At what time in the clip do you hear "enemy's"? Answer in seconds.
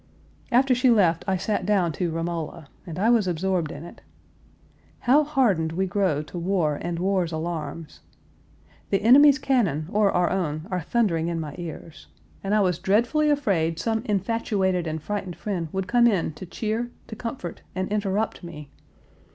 9.03-9.37